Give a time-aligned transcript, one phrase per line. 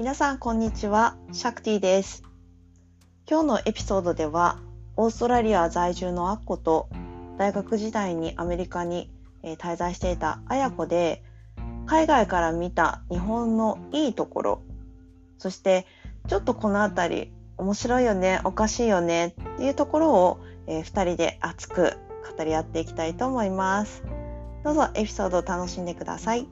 [0.00, 2.22] 皆さんこんにちは、シャクティです。
[3.28, 4.58] 今日のエピソードでは、
[4.96, 6.88] オーストラリア在住のアッコと
[7.36, 9.10] 大学時代にアメリカに
[9.42, 11.22] 滞在していたアヤコで、
[11.84, 14.62] 海外から見た日本のいいところ、
[15.36, 15.86] そして
[16.28, 21.98] ちょっとこのあたり面白いよね、おかしいよねっていうところを、えー二人で熱く
[22.38, 24.02] 語り合っていきたいと思います。
[24.64, 26.48] どうぞエピソードを楽しんでください。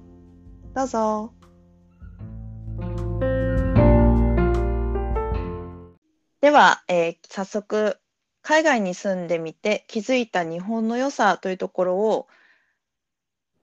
[0.75, 1.38] どうぞ。
[6.41, 7.99] では、えー早速
[8.43, 12.29] 海外に住んでみて気づいた日本の良さというところを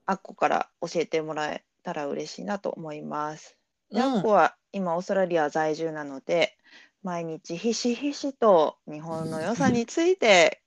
[0.04, 3.56] アッコから教えてもらえたら嬉しいなと思います。
[3.90, 6.56] でアッコは今オーストラリア在住なので
[7.02, 10.60] 毎日ひしひしと日本の良さについて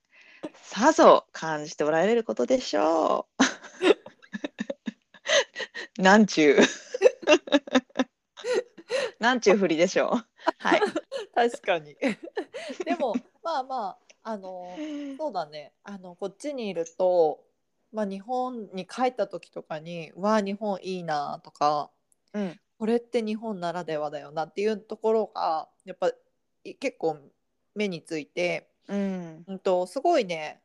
[0.54, 3.28] さぞ感じておられることでしょ
[5.98, 6.02] う。
[6.02, 6.56] なんちゅう。
[9.20, 10.08] なんちゅう振りでしょう。
[10.58, 10.80] はい。
[11.34, 11.94] 確かに
[12.84, 14.76] でもまあまああの
[15.18, 17.44] そうだねあのこっちにいると、
[17.92, 21.90] まあ、日本に帰った時とかに「わあ日本いいな」とか
[22.32, 22.60] うん。
[22.78, 26.10] 「これって日本ならではだよな」っていうところがやっぱ
[26.64, 27.18] い結構
[27.74, 29.44] 目について、うん。
[29.46, 30.62] うん、とすごいね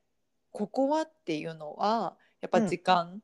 [0.51, 3.21] ここはっていうのはやっぱ時間、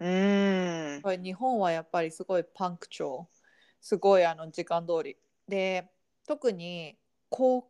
[0.00, 1.00] うん。
[1.02, 3.26] これ日本はやっぱりすごいパンクチョ
[3.80, 5.16] すごいあの時間通り。
[5.48, 5.90] で
[6.26, 6.98] 特に
[7.32, 7.64] 交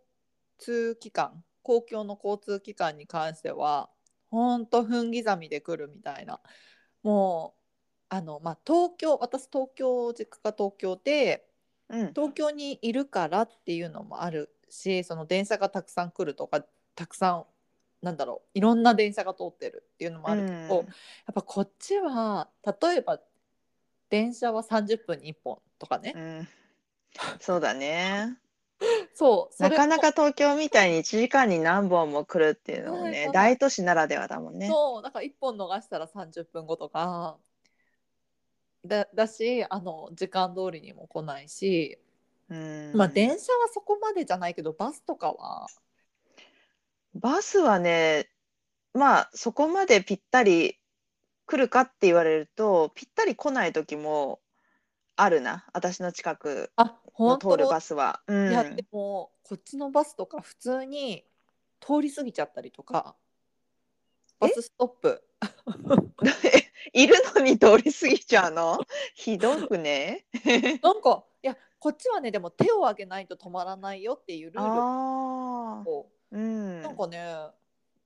[0.58, 3.88] 通機関公共の交通機関に関しては
[4.30, 6.40] ほんと分刻みで来るみたいな。
[7.02, 7.60] もう
[8.08, 11.46] あのまあ東京私東京実家が東京で
[11.88, 12.08] うん。
[12.14, 16.64] 東京にいるからっていうのもあるしその電車がたくさん来るとか
[16.94, 17.44] たくさん
[18.02, 20.86] なんだろういろんな電車が通ってるっていうのもあるけど、やっ
[21.34, 23.20] ぱこっちは例えば
[24.10, 26.48] 電車は30分に1本とかね、うん。
[27.40, 28.36] そうだね。
[29.12, 34.68] そうなかなか東京みたいに1時間に何本も来るっていうのもね大都市ならではだもんね。
[34.68, 37.38] そうだから1本逃したら30分後とか
[38.86, 41.98] だだしあの時間通りにも来ないし、
[42.48, 42.92] うん。
[42.94, 45.66] まあ電車はそこまでじゃないけどバスとかは
[47.14, 48.28] バスはね、
[48.94, 50.78] まあそこまでぴったり
[51.46, 54.40] 来るかって言われると、ぴったり来ない時も
[55.20, 55.66] あるな。
[55.72, 58.20] 私の近くあの通るバスは。
[58.28, 58.50] うん。
[58.50, 61.24] いやでもこっちのバスとか普通に
[61.80, 63.16] 通り過ぎちゃったりとか
[64.38, 65.24] バスストップ
[66.92, 68.78] いるのに通り過ぎちゃうの？
[69.14, 70.24] ひどくね？
[70.82, 75.88] なんかいやこっちはねでも手を挙げないと止まらないよっていうルールああ。
[75.88, 76.80] をうん。
[76.80, 77.48] なんかね、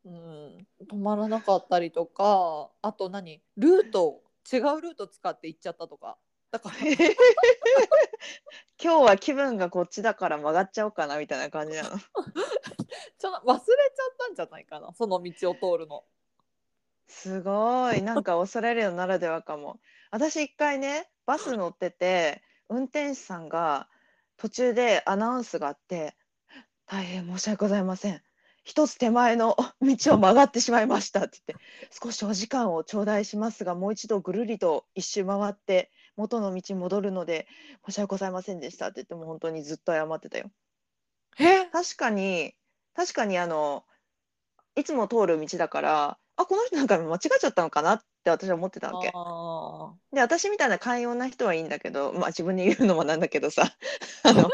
[0.06, 3.43] うん、止まらなかったりとかあと何？
[3.59, 6.17] ルート違うルート使って行っちゃったとか
[6.53, 6.77] だから
[8.83, 11.89] 今日は気分がこっちだから曲がっちゃおうかなみたいな感じなの。
[11.97, 16.05] ちょっと忘れちゃったんじゃないかなその道を通るの。
[17.09, 18.03] すごい。
[18.03, 19.81] なんかオーストラリアならではかも。
[20.11, 23.89] 私一回ね、バス乗ってて、運転手さんが
[24.37, 26.15] 途中でアナウンスがあって、
[26.87, 28.23] 大変申し訳ございません。
[28.62, 37.47] 一つ手前の 道を曲がってしまいましたって言って、少しお時間を頂戴しますが、もう一度ぐるりと一周回って元の道に戻るので
[37.87, 38.87] 申し訳ございませんでした。
[38.87, 40.50] って言っても本当にずっと謝ってたよ。
[41.39, 41.67] え？
[41.67, 42.55] 確かに
[42.95, 43.84] 確かにあの
[44.77, 49.11] いつも通る道だからあこの人なんか間違えちゃったのかなって私は思ってたわけ。
[49.15, 53.75] あで私みたいな寛容な人はいいんだけどまあ自分に言うのもなんだけどさ。
[54.25, 54.49] あのー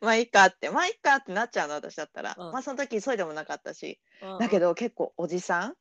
[0.00, 0.68] まあいいかって。
[0.68, 2.52] まあいいかってなっちゃうの私だったら、うん。
[2.52, 4.00] まあその時急いでもなかったし。
[4.20, 4.38] うん。
[4.38, 5.74] だけど結構おじさん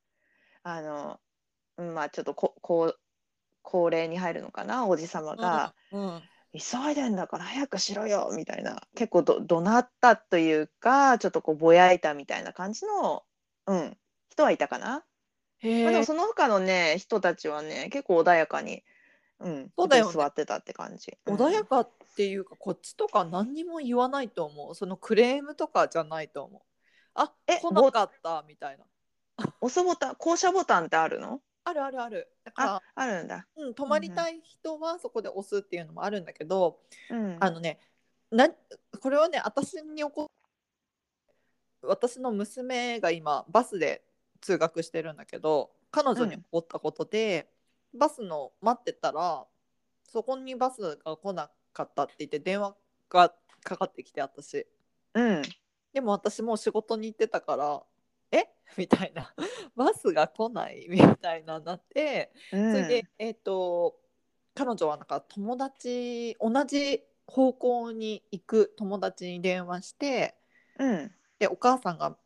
[0.64, 1.20] あの
[1.78, 2.96] うんまあちょっとここ
[3.62, 6.22] 高齢に入るのかなおじさまが、うんうん。
[6.54, 8.82] 急いでんだから早くしろよみたいな。
[8.94, 13.24] 結構ど怒鳴ったというかちょっとこうぼやいたみたいな感じの、
[13.68, 13.98] うん、
[14.30, 15.06] 人はいたかな、
[15.60, 18.84] へまあ、でもえその他のね人たちはね結構穏やかに、
[19.40, 20.14] うん、そうだよね。
[20.14, 21.36] 座ってたって感じ、うん。
[21.36, 24.76] 穏やかっていうかこっちとか何にも言わないと思う。
[24.76, 26.62] そのクレームとかじゃないと思う。
[27.16, 28.86] あえ来なかったみたいな。
[29.62, 31.40] 押すボタン降車ボタンってあるの？
[31.64, 32.28] あるあるある。
[32.44, 36.80] だからああるんだ、うん、泊まりたい人はそこで押すっていうのもあるんだけど、
[37.10, 37.80] うん、あのね
[38.32, 38.50] な
[39.00, 40.30] これはね私に起こ
[41.84, 44.04] 私の娘が今バスで
[44.40, 47.50] 通学してるんだけど彼女に起こったことで、
[47.94, 49.46] バスの待ってたら
[50.08, 52.76] そこにバスが来なかったって言って電話
[53.10, 53.34] が
[53.64, 54.66] かかってきて私。
[55.14, 55.42] うん。
[55.94, 57.84] でも私もう仕事に行ってたから
[58.32, 58.46] え？
[58.78, 59.34] みたいな
[59.76, 60.88] バスが来ない？
[60.90, 62.32] みたいななって。
[62.52, 63.96] うんそれで、えっ、と
[64.54, 70.36] 彼女はなんか友達同じ方向に行く友達に電話して
[70.80, 71.12] うん。
[71.40, 72.18] でお母さんが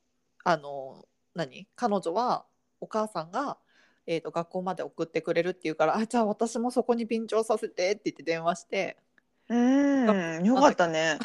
[0.43, 1.67] あの何？
[1.75, 2.45] 彼女は
[2.81, 3.57] お母さんが、
[4.07, 8.97] えー、と学校まで送ってくれるって言うからあじゃあ私もそこに便乗させてって言って電話して。
[9.47, 10.43] うん。
[10.43, 11.19] よかったね。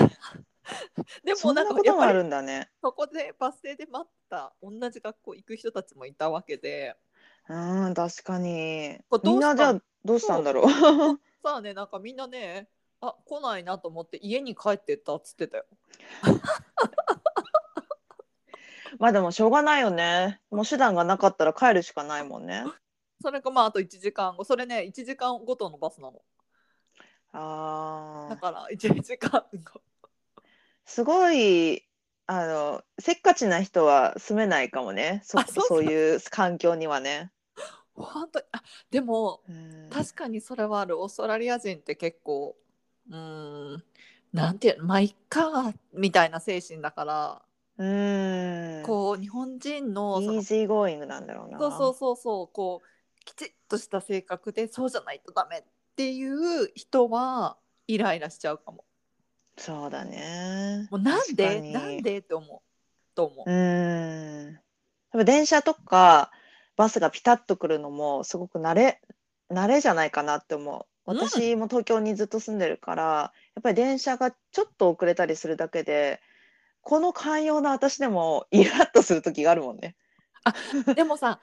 [1.25, 2.71] でもなんこともあるんだね。
[2.83, 6.97] そこでバス停で待った同じ学校行く人たちもいたわけで
[7.49, 10.67] うん、確かにみんなじゃあどうしたんだろう？
[11.43, 12.69] さあねなんかみんなね
[13.01, 15.65] あ来ないなと思って家に帰ってったっつってたよ。
[18.99, 20.41] まあでもしょうがないよね。
[20.51, 22.65] もう手段がなかったら帰るしかないもんね。
[23.23, 26.23] それかまああと1時間後それね1時間ごとのバスなの
[27.33, 29.81] ああ、だから1時間後
[30.91, 31.85] すごい。
[32.27, 35.21] あのせっかちな人は住めないかもね。
[35.25, 37.31] そあそういう環境にはね。
[37.95, 42.57] 本当にあでもうん確かにそれはあるオーストラリア人って結構
[43.09, 43.17] うー
[43.77, 43.85] ん
[44.33, 47.43] なんていまあいっかみたいな精神だから、
[47.79, 48.83] うん。
[48.85, 51.59] こう日本人の easy going なんだろうな。
[51.59, 55.63] そうそうそうそうこうきちっとした性格でそうじゃないとダメっ
[55.95, 58.85] ていう人はイライラしちゃうかも。
[59.61, 60.89] そうだね。
[60.91, 62.19] もうなん確かにでなんで？
[62.19, 62.61] って思う
[63.15, 63.51] と思う。
[63.51, 64.59] うん。
[65.13, 66.31] 多分電車とか
[66.77, 69.01] バスがピタッと来るのもすごく慣れ
[69.51, 70.75] 慣れじゃないかなって思う。
[70.75, 76.21] うん私も東京にずっと住んでるから、やっぱり電車がちょっと遅れたりするだけで、
[76.83, 79.97] この寛容な私でもイラッとする時があるもんね。
[80.95, 81.41] でもさ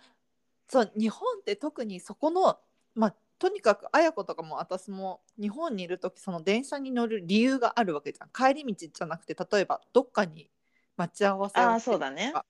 [0.70, 2.58] そう日本って特にそこの
[2.96, 10.50] まあとにかく綾子とかも私も日本にいる時その電車に乗る理由があるわけじゃん帰り道じゃなくて例えばどっかに
[10.96, 12.46] 待ち合わせをああ、してそうだねとか。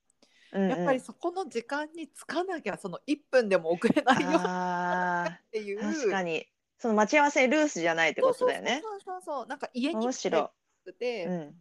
[0.53, 6.47] うんうんやっぱりそこの時間に着かなきゃその1分でも遅れないよあっていうあ、確かに。
[6.79, 8.81] その待ち合わせルースじゃないってことだよね。
[8.81, 10.51] そうそうそうそうなんか家に面白
[10.85, 11.25] くて、い。
[11.25, 11.55] うん。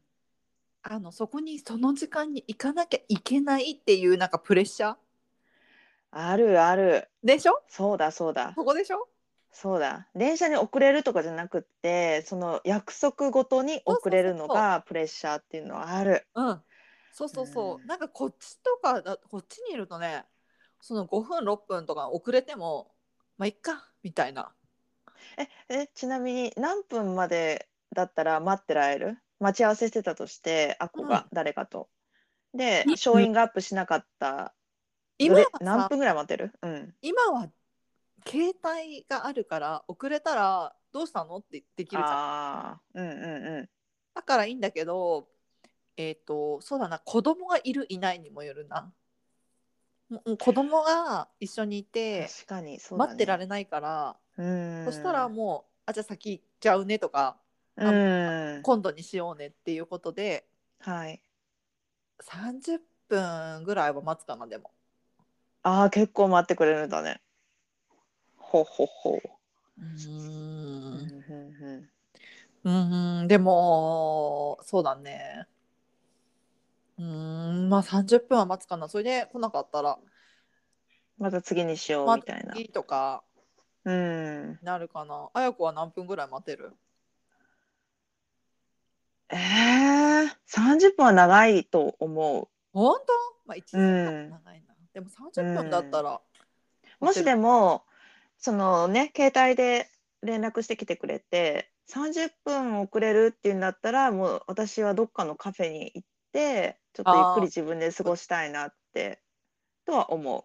[0.83, 4.97] あのそこにその時間に行かなきゃいけないっていうなんかプレッシャー？
[6.13, 7.09] あるある。
[7.25, 7.61] でしょ？
[7.69, 8.53] そうだそうだ。
[8.55, 9.09] そこでしょ？
[9.59, 10.07] そうだ。
[10.15, 16.27] 電車に遅れるとかじゃなくって、その約束ごとに遅れるのがプレッシャーっていうのはある。
[16.35, 16.61] うん
[17.11, 20.27] そうそうそう、うんなんかこっちとかだこっちにいるとね
[20.83, 22.93] その5分6分とか遅れても
[23.39, 24.53] まあいっかみたいな
[25.39, 29.19] え、え、ちなみに何分までだったら待ってられる？
[29.41, 31.89] 待ち合わせしてたとして、あっこうんが誰かと。
[32.53, 34.55] でうん、ショーイングアップしなかった。
[35.17, 36.53] 今何さ分ぐらい待ってる？
[36.61, 36.95] うん。
[37.01, 37.49] 今は
[38.27, 41.37] 携帯があるから遅れたらどうしたの？
[41.37, 43.69] ってできるじゃんうんうんうん。
[44.15, 45.29] だからいいんだけど
[45.97, 48.93] えっ、とそうだな子供がいるいないにもよるな
[50.39, 52.79] 子供が一緒にいて確かにね。
[52.91, 54.85] 待ってられないから、うん。
[54.85, 57.39] そしたらもうあじゃあ先行っちゃうねとか
[57.77, 58.61] うん。
[58.63, 60.47] 今度にしようねっていうことで
[60.81, 61.21] はい。
[62.21, 62.79] 30
[63.09, 64.71] 分ぐらいは待つかなでも。
[65.63, 67.21] ああ、結構待ってくれるんだね。
[68.49, 69.17] ほほほ。
[69.17, 69.21] う
[69.79, 69.99] うんー
[71.29, 71.91] うんうん
[72.65, 75.47] うーんでもそうだね。
[76.99, 79.99] うーんまあ30分は待つかなそれで来なかったら
[81.19, 82.55] また次にしようまみたいな。
[82.55, 83.23] 次とか
[83.85, 84.59] うん。
[84.63, 85.29] なるかな。
[85.35, 86.73] あや子は何分ぐらい待てる？
[89.31, 92.49] ええ30分は長いと思う。
[92.73, 93.13] 本当？
[93.47, 94.75] まあ1時間うん長いな。
[94.93, 96.21] でも30分だったら、
[97.01, 97.86] もしでも、
[98.39, 99.91] そのね、携帯で
[100.23, 109.23] 連絡してきてくれて、30分遅れるっていうんだったら、もう私はどっかのカフェに行って、ちょっとゆっくり自分で過ごしたいなって、
[109.85, 110.45] とは思う。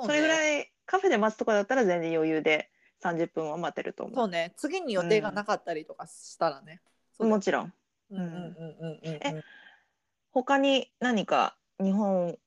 [0.00, 2.70] ねそれぐらいカフェで待つとかだったら全然余裕で
[3.02, 6.80] 30分は待てると思そうね次に予定がなかったりとかしたらね。
[7.18, 7.26] う。
[7.26, 7.72] もちろん。
[8.10, 9.14] うんうんうんうんうんうん。
[9.14, 9.42] え
[10.32, 12.38] 他に何か日本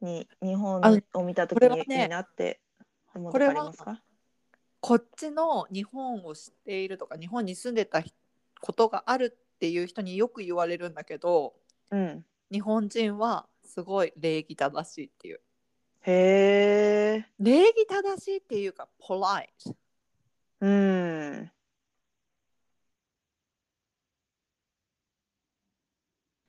[0.00, 2.60] に日本あを見た時にいいなって
[3.14, 4.02] こありますか？
[4.80, 8.02] こっちの日本を知っているとか日本に住んでた
[8.60, 11.54] ことがあるっていう人によく言われるんだけど
[11.90, 12.24] うん。
[12.50, 15.40] 日本人はすごい礼儀正しいっていう
[16.02, 17.28] へえ。
[17.38, 19.46] 礼儀正しいっていうか polite
[20.60, 21.50] うん。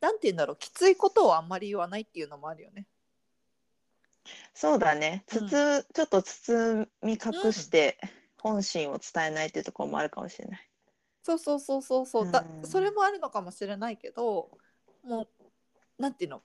[0.02, 2.86] なんて言うんだろうきついことをあんまり言わないっていうのもあるよね
[4.54, 5.24] そうだね。
[5.28, 8.00] つつ、ちょっと包み隠して
[8.38, 10.70] 本心を伝えないっていうところもあるかもしれない。
[11.24, 14.52] そうそうそうそうそうだうんそれもあるのかもしれないけど
[15.04, 16.44] もうなんていうの？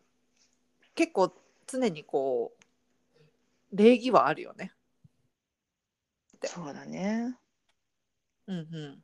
[0.94, 1.32] 結構
[1.66, 4.72] 常にこう礼儀はあるよね
[6.44, 7.37] そうだね。
[8.46, 9.02] うんうん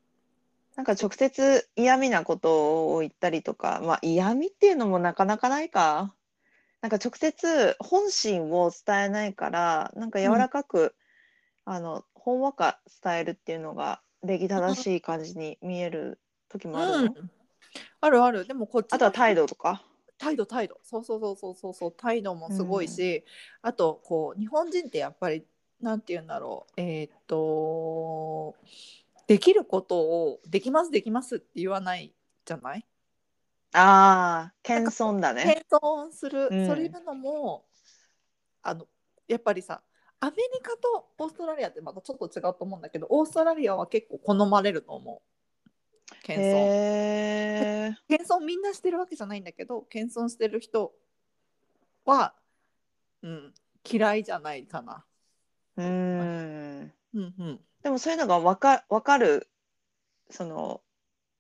[0.77, 6.15] なんか直接嫌味なことを言ったりとか、まあ嫌味っていうのもなかなかないか。
[6.87, 10.95] なんか直接本心を伝えないから、なんか柔らかく、
[11.65, 17.31] あの、ほんわか伝えるっていうのが礼儀正しい感じに見える時もあるの、うん。
[18.01, 18.47] あるある。
[18.47, 19.83] でもこっちのあとは態度とか？
[20.17, 20.79] 態度態度。
[20.85, 21.93] そうそうそうそうそうそう。
[21.93, 23.25] 態度もすごいし、
[23.63, 25.45] あとこう日本人ってやっぱり
[25.81, 26.81] なんて言うんだろう。
[26.81, 28.55] えーっと
[29.27, 32.15] できることをできますできますって言わない
[32.45, 32.87] じゃない？
[33.79, 35.63] ああ、謙遜だね。
[35.71, 37.67] 謙遜する、うんそういうのも
[38.63, 38.87] あの
[39.29, 39.83] やっぱりさ
[40.19, 47.95] アメリカとオーストラリアってまたちょっと違うと思うんだけどオーストラリアは結構好まれると思う謙遜。
[48.09, 50.93] 謙遜みんなしてるわけじゃないんだけど謙遜してる人
[52.05, 52.35] は、
[53.23, 53.55] うん、
[53.89, 55.05] 嫌いじゃないかな。
[55.77, 56.93] うーん。
[57.15, 59.49] うんうん、でもそういうのがわかわかる、
[60.31, 60.83] その、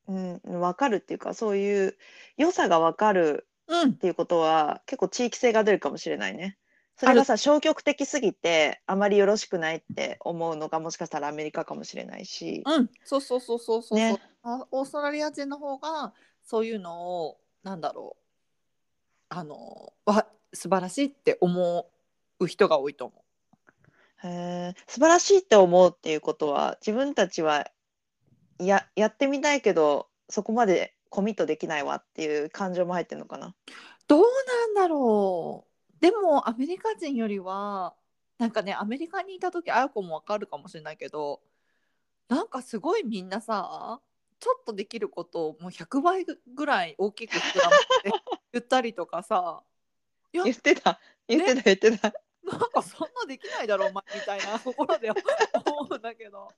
[0.08, 1.96] うん、わかるっていうか、そういう
[2.36, 3.90] 良さがわかるうん。
[3.90, 6.56] っていうことは結構地域性が出るかもしれないね。
[6.96, 12.62] それがさ消極的すぎてあまりよろしくないって思うのがもしかしたらアメリカかもしれないし。
[12.64, 14.16] うん、そうそうそうそうそう、ね。
[14.42, 18.22] あオーストラリア人の方がそういうのをなんだろう。
[19.28, 21.90] あのわ素晴らしいって思
[22.38, 23.24] う人が多いと思
[24.22, 24.74] へー。
[24.86, 27.66] 素晴らしいって思うっていうことは自分たちは
[28.58, 33.48] ややってみたいけどそこまでコミットできないわっていう感情も入ってるのかな？
[33.48, 33.54] う。
[34.08, 35.66] どうなんだろ
[35.98, 37.94] うでもアメリカ人よりは
[38.38, 41.40] なんかねアメリカにいた時あやこもわかるかもしれないけど
[42.28, 44.00] なんかすごいみんなさ
[44.38, 48.16] ちょっとできることをもう100倍ぐらい大きく膨らませて
[48.52, 49.62] 言ったりとかさ
[50.32, 52.12] 言ってた言ってた言ってた。
[52.46, 55.18] なんかそんなできないだろお前みたいなところで思
[55.90, 56.48] うんだけど。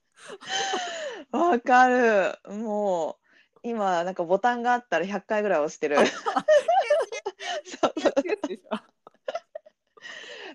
[1.32, 2.38] わかる。
[2.48, 3.18] も
[3.54, 5.96] う今なんかボタンがあったら100回ぐらい押してる。
[7.64, 8.12] そうそう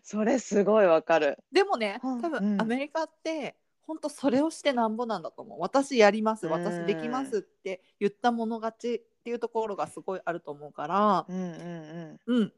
[0.04, 1.38] それすごいわかる。
[1.52, 12.38] でもねうん多うん分アメリカって本当それをしてなんぼなんだと思う私やりますうん私できますって言ったもの勝ちっていうところがすごいあると思うからうんうんうん。
[12.38, 12.54] うん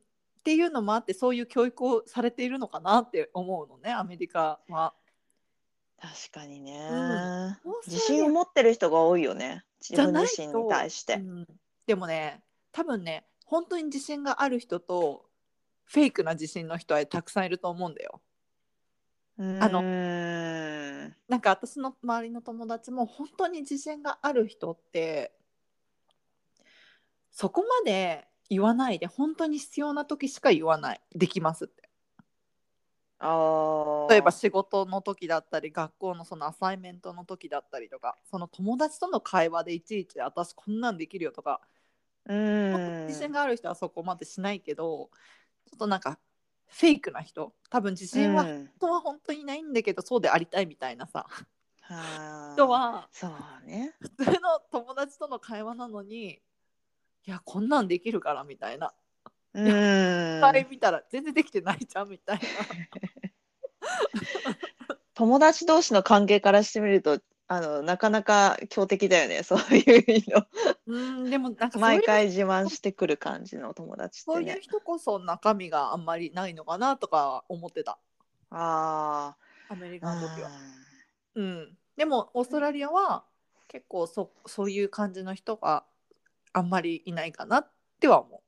[0.46, 4.94] っていうのもあってそういう教育をされているのかなって思うのねアメリカは。
[6.00, 11.16] 確かにね、オーストラリア自信を持ってる人が多いよね自分自身に対して。
[11.16, 11.48] うん
[11.88, 15.26] でもね多分ね本当に自信がある人と
[15.86, 18.22] フェイクな自信の人はたくさんいると思うんだよ。
[19.38, 19.82] あの
[21.28, 25.34] なんか私の周りの友達も本当に自信がある人って
[27.32, 31.02] そこまで言わないで本当に必要な時しか言わない。
[31.14, 31.90] できますって。
[33.20, 34.10] あー。
[34.10, 41.62] 例えば仕事の時だったり学校のそのアサイメントの時だったりとかその友達との会話でいちいち私こんなんできるよとか
[42.28, 43.06] うん。
[43.08, 45.10] 自信がある人はそこまでしないけど
[45.66, 46.20] ちょっとなんか
[46.68, 48.70] フェイクな人多分自信は本うん。
[48.80, 51.26] 当は本当にないんだけどそうでありたいみたいなさ
[52.54, 53.96] 人はそうね。
[54.00, 56.42] 普通の友達との会話なのに
[57.28, 58.94] いやこんなんできるからみたいな。
[59.54, 62.40] うーんあれ見たら全然できてないじゃんみたい
[65.16, 70.40] 友達同士の関係からしてみるとあのなかなか強敵だよねそういうの。
[70.40, 70.48] な
[70.88, 74.36] うんでもなんか毎回自慢してくる感じの友達ってね。
[74.36, 74.62] そういう。
[74.62, 77.98] 人こそ中身があんまりないのかなとか思ってた。
[78.50, 79.36] あ
[79.70, 80.50] アメリーカの時は。
[80.50, 80.52] あ
[81.36, 83.26] うん、でもオーストラリアは
[83.68, 85.86] 結構そそういう感じの人が
[86.56, 87.70] あんまりいないかなっ
[88.00, 88.42] ては思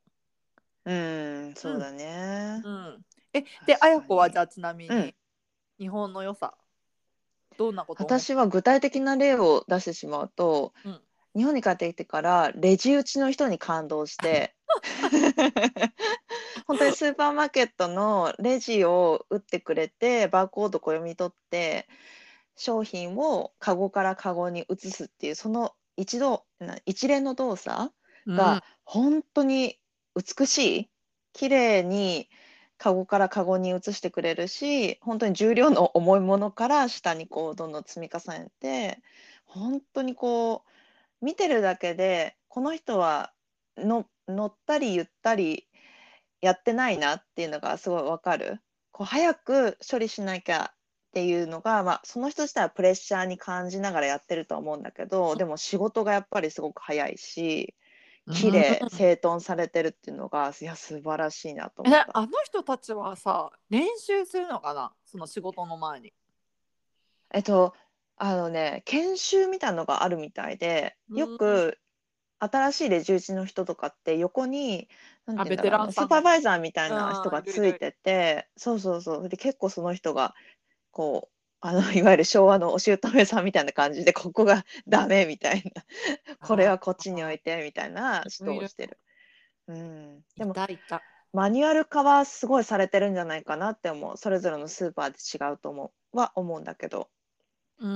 [0.85, 1.47] ー。
[1.47, 2.67] うんそうだねう。。
[2.67, 5.13] うん、え確かにであやこはじゃあちなみに、うん
[5.79, 6.57] 日本の良さ
[7.55, 8.19] どんなこと思う？
[8.19, 11.01] 私は具体的な例を出してしまうと、うん
[11.35, 14.55] 日本に帰ってきてからレジ打ちの人に感動して
[16.65, 21.87] 本当にスーパーマーケットのレジを打ってくれてバーコードを読み取って
[22.55, 27.91] 商品をカゴからカゴに移すっていうその一度な一連の動作
[28.27, 29.77] が本当に
[30.15, 30.89] 美しい
[31.33, 32.29] 綺麗に
[32.77, 38.99] カゴからカゴに移してくれるし本当に重量の重いものから下にこうどんどん積み重ねて
[39.45, 40.63] 本当にこ
[41.21, 43.31] う見てるだけでこの人は
[43.77, 45.67] の乗ったりゆったり
[46.41, 48.59] やってないなっていうのがすごいわかる。
[48.91, 50.77] こう早く処理しなきゃっ
[51.13, 57.75] ていうのが、まあ、その人自体はプレッシャーに感じながらやってるとは思うんだけどでも仕事がやっぱりすごく早いし
[58.33, 62.17] 綺麗うん整頓されてるっていうのがいや素晴らしいなと思えった。
[62.17, 64.91] あの人たちはさ練習するのかな？
[65.05, 66.13] その仕事の前に。
[67.33, 67.73] えっと
[68.19, 71.77] あのね、研修みたいなのがあるみたいで、ようんく
[72.39, 74.89] 新しいレジ打ちの人とかって横に、
[75.27, 79.29] なんあていうんだろう、あのスベテランさんーパーバイザーみたいなうん人がついてて、そうそうそう。
[79.29, 80.33] で、結構その人が、
[80.89, 85.83] こう、あの、 いわゆる昭和のお姑さんみたいな感じで、ここがダメみたいな、
[86.47, 88.99] これはこっちに置いてみたいな人をしてる。
[89.67, 90.21] うん。
[90.35, 91.01] でも、いたいた。
[91.33, 94.17] マニュアル化はすごいされてるんじゃないかなって思う。
[94.17, 96.17] それぞれのスーパーで違うと思う。
[96.17, 97.09] は思うんだけど。
[97.79, 97.87] うー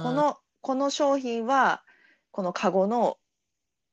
[0.00, 0.02] ん。
[0.02, 1.82] このこの商品は
[2.32, 3.18] このカゴの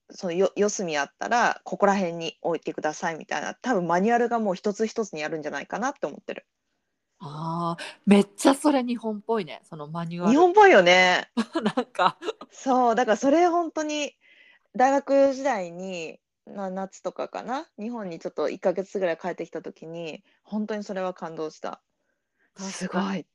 [0.10, 6.46] そのよ四隅あったらここら辺に置いてくださいみたいな多分マニュアルがもう一つ一つにあるんじゃないかなって思ってる
[7.24, 9.62] ああ、めっちゃそれ日本っぽいね。
[9.64, 10.32] そのマニュアル。
[10.32, 11.30] 日本っぽいよね
[11.76, 12.18] なんか。
[12.52, 14.16] そうだからそれ本当に
[14.76, 21.82] 大学時代にな夏とかかな日本にちょっと1ヶ月ぐらい帰ってきた時に本当にそれは感動した
[22.58, 23.26] すごい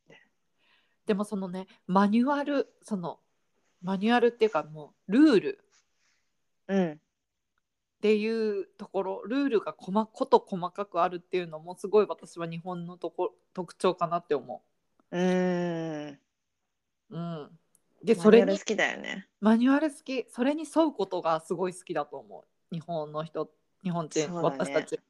[1.07, 3.21] でもそのね、マニュアル、その、
[3.81, 5.64] マニュアルっていうかもう、ルール
[6.69, 7.00] うん
[7.99, 14.62] っていうところ、ルールが細こと細かくあるっていうのも、すごい私は日本のとこ特徴かなって思
[15.11, 15.17] う。
[15.17, 16.19] ーん。
[17.11, 17.17] う。
[17.17, 17.59] うん。
[18.03, 19.29] で、マそれにニュアル好きだよね。
[19.41, 20.26] マニュアル好き。
[20.29, 22.75] それに沿うことがすごい好きだと思う。
[22.75, 23.50] 日本の人
[23.83, 24.35] 日本人、ね。
[24.43, 25.00] 私たち。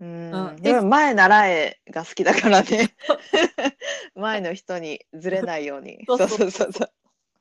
[0.00, 0.52] ううん。
[0.52, 2.94] ん、でも前習えが好きだからね。
[4.14, 6.04] 前の人にずれないように。
[6.06, 6.48] そそううそう。
[6.48, 6.90] うそううそう。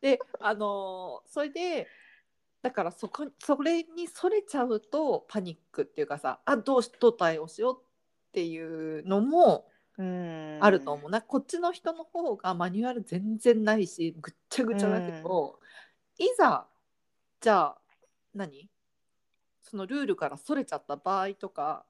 [0.01, 1.87] であのーそれで
[2.63, 7.85] だからそこそれにそれちゃうとパニックっていうかさあどうしどう対応しようっ
[8.31, 10.57] ていうのもうん。
[10.59, 15.59] あると思うな、こっちの人の方がマニュアル全然ないしぐっちゃぐちゃだけど、
[16.17, 16.67] いざ
[17.41, 17.77] じゃあ
[18.33, 18.69] 何？
[19.61, 21.85] そのルールからそれちゃった場合とか、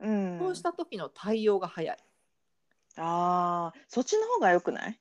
[0.00, 0.38] うん。
[0.38, 1.96] そうした時の対応が早い。
[2.96, 5.00] あーそっちの方が良くない？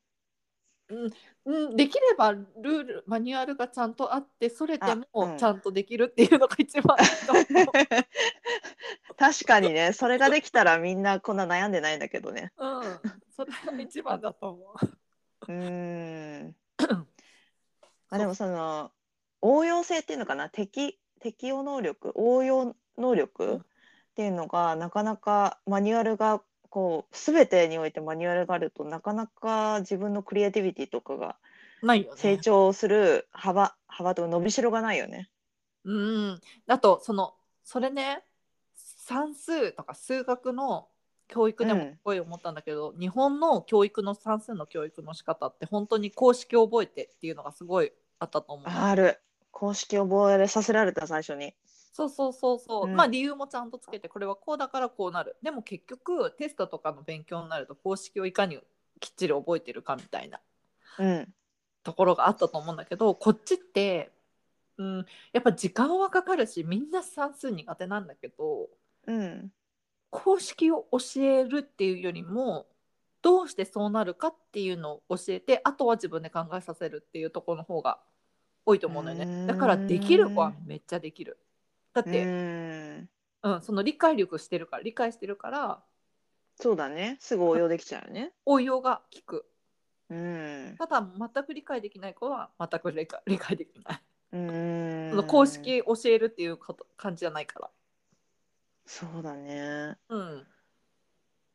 [0.87, 5.05] うん、できればルールマニュアルがちゃんとあってそれてあうん。
[5.13, 7.71] もちゃんとできるっていうのが一番いいと思
[9.17, 12.51] 確かにねそれができたらみんなこんな悩んでないんだけどね。
[12.57, 12.65] う。
[12.65, 12.99] うん、
[13.35, 14.75] それが一番だと思
[15.47, 15.51] う。
[15.51, 16.55] うん。
[18.09, 18.91] あでもその
[19.41, 20.49] 応用性っていうのかな？
[20.49, 22.11] 適適応能力？
[22.15, 23.55] 応用能力？
[23.55, 23.59] っ
[24.15, 31.35] ていうのがなかなかマニュアルがこう全てにおいてマニュアルがあるとなかなか自分のクリエイティビティとかが
[31.81, 32.17] ないよね。
[32.17, 35.29] 成長する幅幅とか伸びしろがないよね。
[35.83, 38.23] うん、あとそのそれね
[38.75, 40.87] 算数とか数学の
[41.27, 48.65] 教育でもうんすごい思ったんだけど、日本の教育の算数の教育の仕方って本当に公式を覚えてっていうのがすごいあったと思う。
[48.67, 49.19] ある
[49.51, 51.53] 公式を覚えさせられた最初に。
[51.95, 52.95] そうそうそうそう、うん。
[52.95, 55.37] まあ理由もちゃんとつけてこれはこうだからこうなる。
[55.41, 58.59] でも結局テストとかの勉強になると公式をいかに
[58.99, 60.41] きっちり覚えてるかみたいな。
[60.99, 61.33] うん。
[61.83, 64.11] ところがあったと思うんだけどこっちって、
[64.77, 68.67] うん、やっぱ時間はかかるしみんな算数苦手なんだけど
[69.07, 69.51] うん。
[70.09, 72.65] 公式を教えるっていうよりも
[73.21, 77.99] どうしてそうなるかっていうのを教えてあとは自分で考えさせるっていうところの方が
[78.65, 79.47] 多いと思うのよね。
[79.47, 81.37] だからできる子はめっちゃできる
[81.95, 83.09] だって、うん。
[83.43, 85.83] うん、その理解力してるから理解してるから
[86.57, 87.17] そうだね。
[87.19, 88.31] すぐ応用できちゃうよね。
[88.45, 89.45] 応用が効く。
[90.09, 90.75] うん。
[90.77, 94.01] ただ全く理解できない子は全く理解理解できない、
[94.33, 95.09] うん。
[95.09, 97.71] その公式教えるっていうこと感じじゃないか
[98.85, 99.57] そうだね。
[99.57, 100.47] らうん。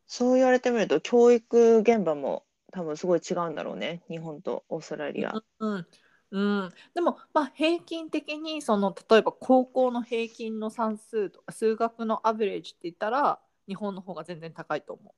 [0.07, 4.03] そう言われてみると教育現場も多分すごい違うんだろうね。
[4.09, 5.33] 日本とオーストラリア。
[5.61, 5.87] うんうん、
[6.31, 15.15] でもまあ平均的にその例えば高校の平均の算数とか数学のアベレージって言ったら日本の方が全然高いと思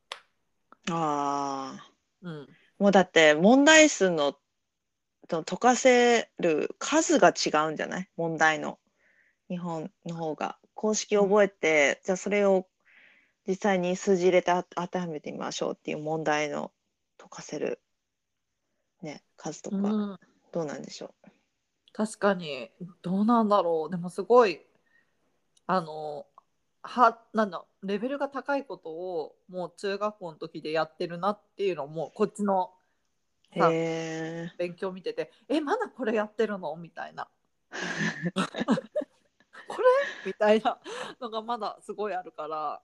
[0.91, 1.91] ああ
[2.23, 2.29] う。
[2.29, 2.49] うん、
[2.79, 4.37] もうだって問題数の
[5.29, 8.09] と解かせる数が違うんじゃない？
[8.17, 8.79] 問題の。
[9.49, 10.59] 日本の方が。
[10.75, 12.67] 公式を覚えて、じゃあそれを
[13.47, 16.73] 実際に数字入れてあ当てはめてみましょうっていう問題の
[17.19, 17.81] 解かせる、
[19.03, 19.81] ね、数とか、う
[20.15, 20.19] ん、
[20.53, 21.15] どうなんでしょ
[21.93, 22.71] 確かに。
[23.03, 23.91] どうなんだろう。
[23.91, 24.61] でもすごい
[25.67, 26.27] あの
[26.83, 32.73] はなんだレベルが高いことをもう中学校の時でやってるなっていうのもこっちの。
[34.57, 36.75] 勉強見ててえまだこれやってるの？
[36.77, 37.29] みたいな
[39.69, 39.89] これ？
[40.25, 40.79] みたいな
[41.21, 42.81] のがまだすごいあるから。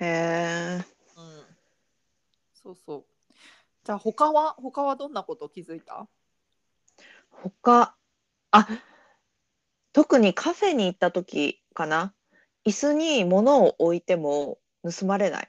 [0.00, 0.84] へえ。
[1.16, 1.44] うん。
[2.62, 3.04] そうそう。
[3.82, 4.54] じゃあ他は？
[4.58, 6.06] 他はどんなこと気づいた？
[7.42, 7.96] 他、
[8.50, 8.68] あ、
[9.92, 12.14] 特にカフェに行った時かな。
[12.66, 15.48] 椅子に物を置いても盗まれない。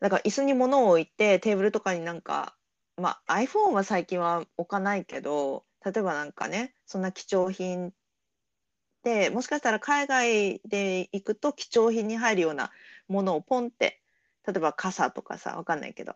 [0.00, 2.56] だから椅子に物を置いてテーブルとかになんか
[2.96, 7.92] まあ iPhone は最近は置かないけど例えばなんかねそんな貴重品
[9.02, 12.70] でもしかしたら海外で行くと貴重品に入るような
[13.08, 14.00] ものをポンって
[14.46, 16.14] 例えば傘とかさわかんないけど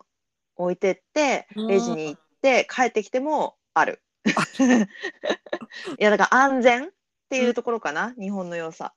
[0.56, 4.02] 置いてってレジに行って帰ってきてもある。
[5.98, 6.90] いやだから安全っ
[7.28, 8.94] ていうところかな、日本の良さ。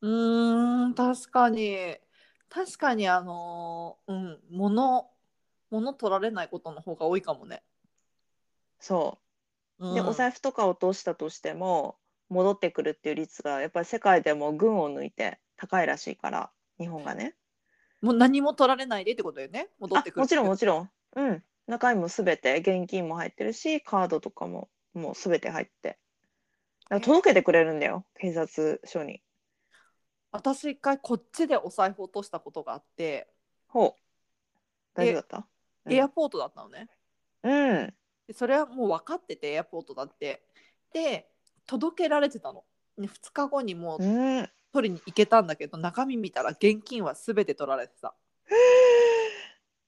[0.00, 1.96] うーん確かに
[2.48, 5.10] 確かにあのーうん物
[5.70, 7.62] 物取られないことの方が多いかもね。
[8.80, 9.18] そ
[9.80, 9.92] うう。
[9.92, 17.34] んで、お財布とか落としたとしても戻ってくるっていう率がやっぱり世界でも群を抜いて高いらしいから日本がね。
[18.00, 20.90] もう何も取られないでってことよね戻ってくるあもちろんもんちろん。
[21.16, 21.44] うん。
[21.68, 25.90] 中身もすべて現金も入ってるしカードとかももうすべて入って。
[25.90, 29.22] だから届けてくれるんだよ警察署に。
[30.30, 33.28] 私一回こっちでお財布落としたことがあって、
[33.66, 34.00] ほう。
[34.94, 35.36] 大丈夫だった？
[35.86, 36.88] うんエアポートだったのね
[37.42, 37.94] うん。
[38.26, 40.42] でそれはもう分かっててエアポートだって
[40.92, 41.30] で
[41.66, 42.64] 届けられてたの
[42.98, 44.50] 2日後にもううん。
[44.70, 48.14] 取りに行けたんだけど中身見たら現金は全て取られてた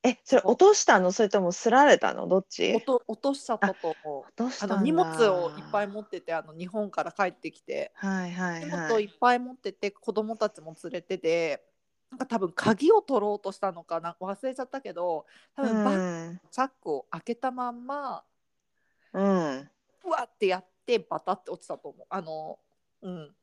[0.02, 1.12] え、それ落としたの？
[1.12, 2.26] それともすられたの？
[2.26, 2.74] どっち？
[2.74, 4.22] 落と落としちゃったと思う。
[4.22, 7.92] 落としたあの荷物をいっぱい持っててあの日本から帰ってきて。
[7.94, 8.80] はいはい荷はい。
[8.82, 11.62] 物をいっぱい持ってて子供たちも連れてて
[12.10, 16.38] なんか多分鍵を取ろうとしたのかな忘れちゃったけど多分バッ。
[16.50, 18.24] チャックを開けたまんま
[19.12, 19.68] うん。
[20.06, 22.06] うわってやってバタって落ちたと思う。
[22.08, 22.58] あの
[23.02, 23.34] うん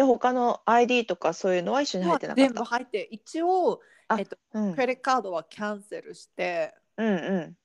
[0.00, 2.64] で、他の ID とかそういうのは一緒に入ってなかっ全部た。
[2.64, 4.74] 入って一応あえっとうん。
[4.74, 7.56] クレジットカードはキャンセルしてうんう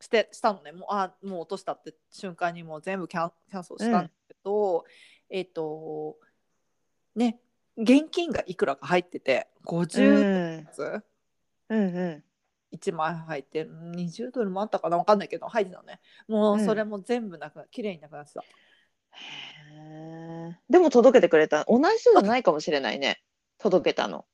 [0.00, 0.72] してしたのね。
[0.72, 4.84] もうあもう落としたって瞬間にもう全部キャンキャンセルしたんだけど、
[5.30, 6.18] えっと
[7.14, 7.38] ね
[7.76, 9.68] 現金がいくらか入っててん。
[9.68, 11.00] 50つ、
[11.68, 11.96] うん。
[11.96, 12.24] う
[12.72, 14.98] 1枚入ってる20ドルもあったかな？
[14.98, 16.00] 分かんないけど入ってたのね。
[16.26, 18.42] もうそれも全部なくな綺麗になくなってた、
[20.70, 21.64] でも届けてくれた。
[21.68, 23.22] 同じ人じゃないかもしれないね。
[23.58, 24.26] 届けたの。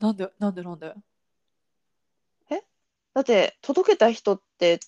[0.00, 0.94] なんでなんでなんで？
[3.14, 4.78] だって、届けた人って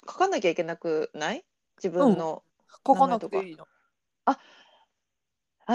[0.00, 1.44] 書かなきゃいけなくない？
[1.76, 2.42] 自分の。
[2.84, 3.68] 書かなくていいの
[4.24, 4.36] あ、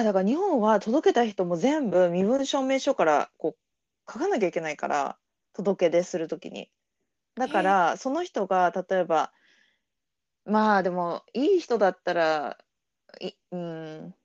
[0.04, 5.18] だから日本は届けた人も全部身分証明書からこう書かなきゃいけないから、
[5.54, 6.70] 届け出するときに。
[7.36, 9.32] だから、その人が例えば、
[10.46, 12.58] まあでも、いい人だったら、
[13.20, 14.16] い、うん、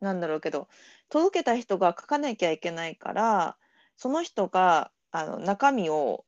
[0.00, 0.68] なんだろうけど、
[1.08, 3.56] 届けた人が書かなきゃいけないから、
[3.96, 6.24] その人があの中身を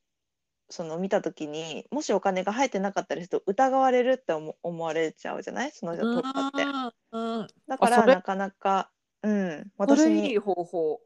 [0.68, 5.70] その見たときに、もしお金が入ってなかったりすると疑われるって思思われちゃうじゃない？
[5.72, 7.54] その人取ったって。
[7.68, 8.90] だからなかなか、
[9.22, 11.00] うん、そ私にれいい方法。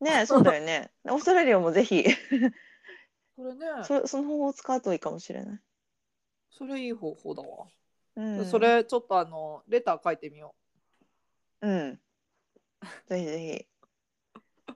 [0.00, 0.90] ね、そうだよね。
[1.04, 2.04] オーストラリアもぜひ。
[3.36, 3.66] それね。
[3.84, 5.60] そその方法を使うといいかもしれない。
[6.50, 7.66] それいい方法だわ、
[8.16, 10.54] うん、それちょっとあのレター書いてみよ
[11.62, 11.98] うん。
[13.08, 13.66] ぜひぜひ。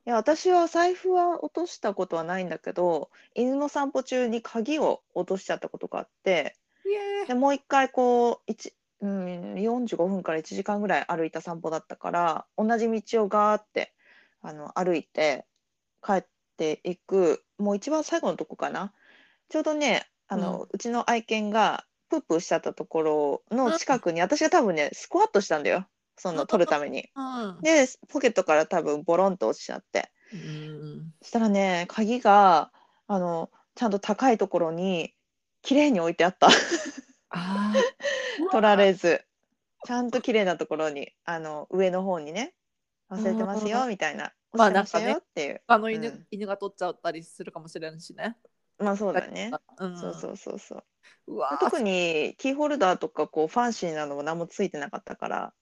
[0.06, 6.56] いや、私は財布は落としたことはないんだけど、犬の散歩中に鍵を落としちゃったことがあって、
[7.26, 13.92] でもう一回こう、一うん、45分から1時間ぐらい歩いた散歩だったから、同じ道をガーって
[14.42, 15.44] あの歩いて
[16.02, 16.24] 帰っ
[16.56, 18.92] ていく、もう一番最後のとこかな。
[19.48, 25.86] ちょうどね、あの、うちの愛犬がプープーしちゃったところの近くに、私が多分ね、スクワットしたんだよ。
[26.18, 27.08] その取るために。
[27.14, 30.10] うんで、ポケットから多分ボロンと落ちちゃって。
[30.32, 32.72] うんそしたらね、鍵が、
[33.06, 35.14] あの、ちゃんと高いところに、
[35.62, 36.48] 綺麗に置いてあった。
[37.30, 37.74] あ
[38.50, 39.24] 取られず。
[39.84, 42.54] ちゃんと綺麗なところに、あの、上の方にね、
[43.10, 44.32] 忘れてますよ、みたいな。
[44.52, 45.62] まあ落ちてましたなんかねよっていう。
[45.66, 48.36] あの犬,、うん犬が取っちゃったりするかもしれんしね。
[48.78, 49.50] まあそうだね。
[49.78, 50.84] うん、そうそうそうそう。
[51.28, 55.54] うわー特にキーホルダーとかこうファンシーなのも何もついてなかったから、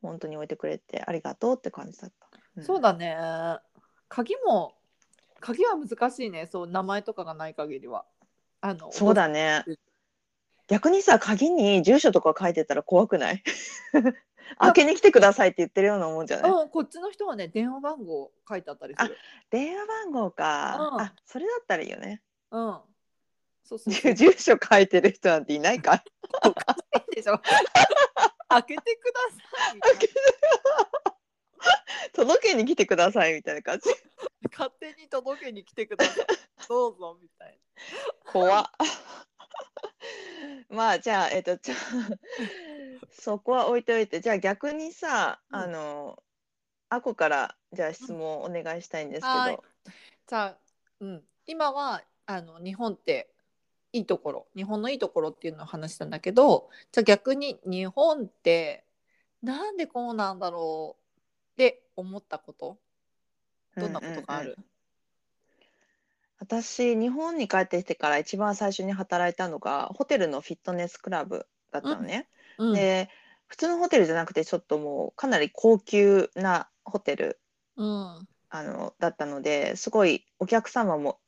[0.00, 2.12] 本当に置いてくれてありがとうって感じだっ
[2.54, 2.60] た。
[2.60, 3.16] んそうだね。
[4.08, 4.74] 鍵も
[5.40, 6.46] 鍵は難しいね。
[6.46, 8.04] そう名前とかがない限りは。
[8.60, 9.64] あのそうだね。
[10.68, 13.42] 逆にさ、鍵に住所とか書いてたら怖くない？
[14.58, 16.50] 開けに来てくださいって言ってるようなもんじゃない？
[16.50, 19.16] うん、こっちの人はね電話番号書いてあったりする。
[19.50, 20.90] 電話番号か。
[20.92, 22.22] うんあ、それだったらいいよね。
[22.52, 22.80] うん。
[23.64, 24.14] そうそうそう。
[24.14, 25.96] 住所書いてる人なんていないか。
[25.96, 25.98] い
[27.12, 27.40] いでしょ。
[28.48, 30.00] 開けてくださいみたいな。
[32.12, 33.88] 届けに来てくださいみたいな感じ。
[34.52, 36.26] 勝手に届けに来てください。
[36.68, 37.58] どうぞみたい
[38.26, 38.64] 怖っ。
[40.68, 41.78] まあじゃあ、えっと、じゃあ
[43.10, 46.22] そこは置いておいて、じゃあ逆にさ、うんあの、
[46.88, 49.64] あこからじゃあ質問をお願いしたいんですけはいど、
[50.26, 50.58] じゃあ、
[51.00, 53.28] うん、今はあの日本って
[53.92, 58.84] いいところ日本のいいところっていうのを話したんだけどじゃあ逆に日本って
[59.42, 61.02] なんでこうなんだろう
[61.54, 62.78] って思ったこと？
[63.76, 64.56] どんなことがある、
[66.42, 72.28] 私、日本に帰ってきてから一番最初に働いたのが、ホテルのフィットネスクラブだったのね。
[72.58, 72.74] うん。
[72.74, 73.08] で、
[73.46, 77.40] 普通のホテルじゃなくて、ちょっともうかなり高級なホテル
[77.76, 78.28] うん。
[78.50, 81.18] あのだったので、すごいお客様も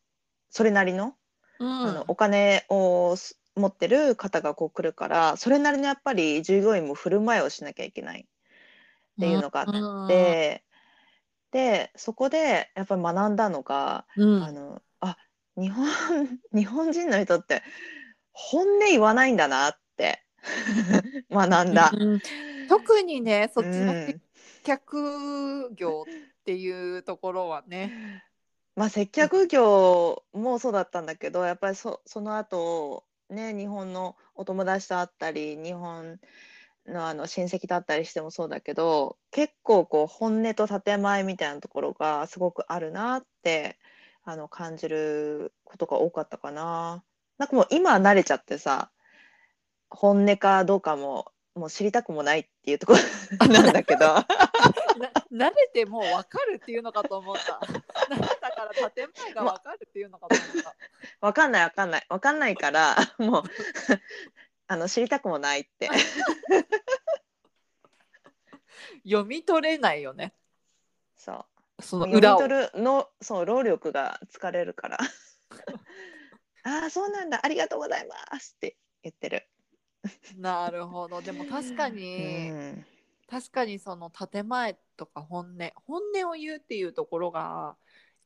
[0.54, 1.14] それなりの
[1.58, 1.86] うん。
[1.88, 8.24] あのお金をす持ってる方がこう来るから、それなりのやっぱり従業員も振る舞いをしなきゃいけないっ
[9.20, 10.64] ていうのがあって、
[11.50, 14.44] で、そこでやっぱり学んだのが、うん。
[14.44, 15.16] あの、あ、
[15.56, 15.86] 日本、
[16.52, 17.62] 日本人の人って
[18.32, 20.24] 本音言わないんだなって
[21.30, 21.90] 学んだ。
[21.92, 22.20] うん。
[22.68, 23.94] 特にねそっちの
[24.64, 28.22] 客業っていうところはね、
[28.76, 36.18] まあ接客業もそうだったんだけどやっぱりそその後ね日本のお友達と会ったり日本
[36.87, 43.78] のあの親戚だったりしてもそうだけど結構こう本音と建前みたいなところがすごくあるなって
[44.24, 47.04] あの感じることが多かったかな。
[47.38, 48.90] なんかもう今は慣れちゃってさ
[49.90, 52.98] 本音かどうかももう知りたくもないっていうところ
[53.48, 54.06] なんだけど。
[55.30, 57.60] な慣れてもう分かるっていうのかと思った。
[57.62, 60.74] 慣れたから建前が分かるっていうのかと思った。
[61.20, 62.06] わかんないわかんない。
[62.08, 63.42] わかんないからもう
[64.66, 65.90] あの知りたくもないって。
[69.04, 70.34] 読み取れないよね。
[71.16, 71.46] そ
[71.78, 71.82] う。
[71.82, 74.98] その裏を読み取るのそう労力が疲れるから。
[76.64, 77.40] ああそうなんだ。
[77.42, 79.46] ありがとうございますって言ってる、
[80.36, 81.22] なるほど。
[81.22, 82.86] でも確かうに、ん、
[83.28, 87.76] 確かにその建前とか本音本音を言うっていうところが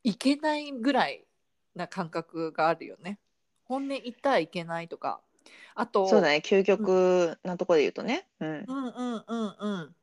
[0.03, 1.27] いけないぐらい
[1.75, 3.19] な感覚があるよね。
[3.65, 5.21] 本音言ったらいけないとか。
[5.75, 6.43] あとそうだね。
[6.45, 8.29] 究極なところで言うとね。
[8.41, 8.65] うん。
[8.67, 9.97] うんうんうんうん。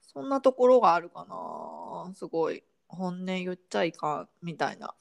[0.00, 2.14] そんなところがあるかな。
[2.14, 2.64] すごい。
[2.88, 4.94] 本音言っちゃいかんみたいな、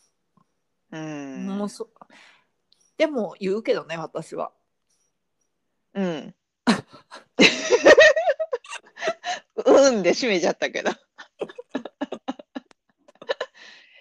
[0.92, 1.46] うん。
[1.48, 1.90] もうそ
[2.98, 4.52] でも言うけどね私は
[5.98, 6.36] うん。
[9.66, 10.92] うんで閉めちゃったけど。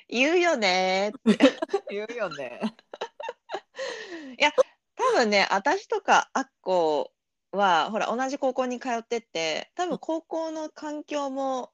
[0.08, 1.12] 言うよね。
[1.24, 2.60] ー言うよね。
[4.96, 7.12] 多分ね私とかアッコ
[7.52, 11.70] はほら同じ高校に通ってて多分高校の環境も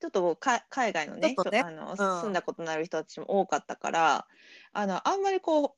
[0.00, 1.34] ちょっとか海外のねね。
[1.34, 4.26] 人あの、うん住んだことのある人たちも多かったから
[4.72, 5.70] あのあんまりこうう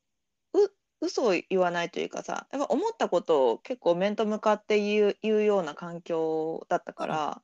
[1.03, 7.41] 嘘を言わないというかさやっぱ思ったことを結構面と向かって言う言うような環境だったから、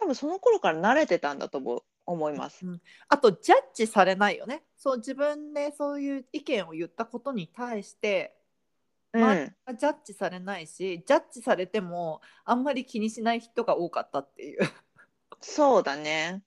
[0.00, 2.66] 多分その頃から慣れてたんだと思う思います。
[3.08, 8.36] あとジャッジされないよねそう自分でそういう意見を言ったことに対して
[9.12, 9.30] うん、ま
[9.66, 14.58] あジャッジされないしジャッジされてもあんまり気にしない人が多かったっていう。
[15.40, 16.42] そうだね。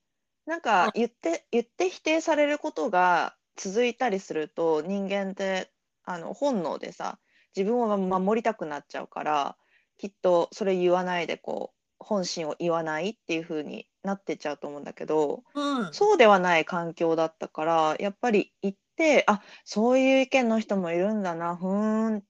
[0.45, 5.71] なんうんか言って言って否定されることが続いたりすると人間って
[6.05, 7.19] あの本能でさ
[7.55, 9.55] 自分を守りたくなっちゃうから
[9.97, 22.23] きっとそれ言わないでこう本心を言わないっていう風になってっちゃうと思うんだけどうんそうではない環境だったからやっぱり言ってあそういう意見の人もいるんだなふーんっ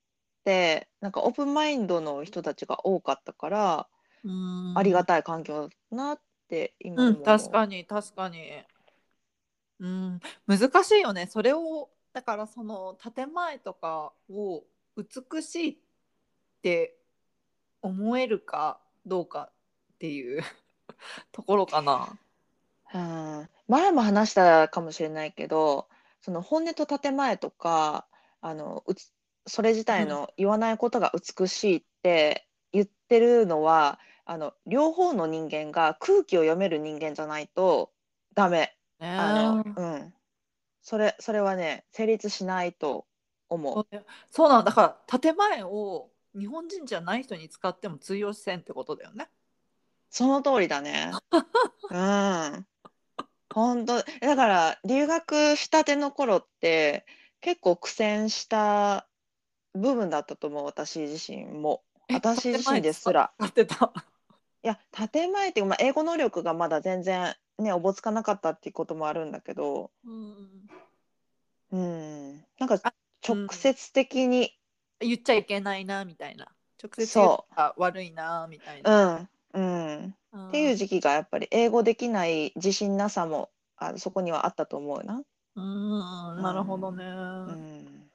[0.43, 3.87] てなんかオープンマインドの人たちが多かったから
[4.75, 7.23] ありがたい環境だなって今うん、思う。
[7.23, 8.63] 確かに確かに。
[9.79, 11.27] うん、難しいよね。
[11.29, 14.63] それをだからその建前とかを
[14.95, 15.77] 美しいっ
[16.61, 16.95] て
[17.81, 19.49] 思えるかどうか
[19.95, 20.41] っていう。
[21.33, 22.17] ところかな。
[22.93, 25.89] うん、前も話したかもしれないけど
[26.21, 28.07] その本音と建前とか
[28.39, 29.11] あのうつ
[29.45, 37.91] それ自体の言わないことが美しいって言ってるのは、あの両方の人間が空気を読める人間じゃないと
[38.33, 38.73] ダメ。
[38.99, 40.13] ねあのうん、
[40.85, 43.07] それそれはね成立しないと
[43.49, 43.87] 思う。
[44.29, 49.27] そうなんだから建前を日本人じゃない人に使っても通用しせんってことだよね。
[50.11, 51.11] その通りだね。
[51.89, 52.67] うん。
[53.51, 57.07] 本当だから留学したての頃って
[57.41, 59.07] 結構苦戦した
[59.73, 61.81] 部分だったと思う私自身も。
[62.09, 63.31] え私自身ですら。
[63.39, 63.91] 使ってた？
[64.63, 64.79] いや
[65.11, 70.69] 建前っていうか、まあ、英語能力がまだ全然ねおぼつかなかったっていうこともあるんだけど、うん、
[71.71, 72.93] うん、なんかあ
[73.27, 74.51] 直接的に、
[74.99, 76.47] 言っちゃいけないなみたいな。
[76.81, 79.29] 直接言そったら悪いなみたいうん、な。
[79.53, 80.49] うん、うん。
[80.49, 85.21] っていう時期がやっぱり英語できない自信なさもあそこにはあったと思うな。
[85.55, 86.41] うん。
[86.41, 87.03] なるほどね。
[87.05, 88.09] うん。